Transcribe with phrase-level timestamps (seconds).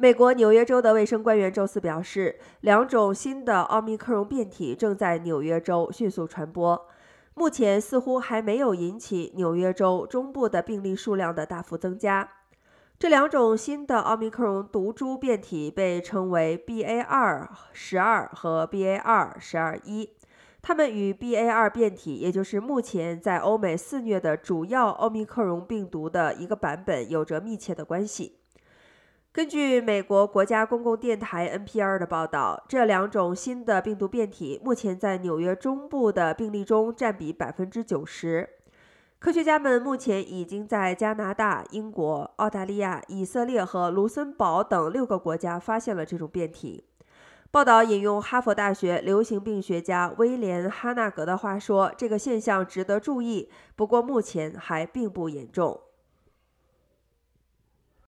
[0.00, 6.88] 美国纽约州的卫生官员周四表示，两种新的奥密克戎变体正在纽约州迅速传播，
[7.34, 12.26] 目前似乎还没有引起纽约州中部的病例数量的大幅增加。
[12.98, 20.08] 这两种新的奥密克戎毒株变体被称为 BA.2.12 和 BA.2.12.1，
[20.62, 28.38] 它们与 BA.2 变体，也就是目前在欧美肆虐的主要奥密克戎病毒的一个版本，有着密切的关系。
[29.32, 38.48] 根据美国国家公共电台 NPR 的报道，这两种新的病毒变体目前在纽约中部的病例中占比百分之九十。
[39.20, 46.82] 科学家们目前已经在加拿大、英国、澳大利亚、以色列和卢森堡等六个国家发现了这种变体。
[47.52, 55.80] 报道引用哈佛大学流行病学家威廉·哈纳格的话说：“这个现象值得注意，不过目前还并不严重。”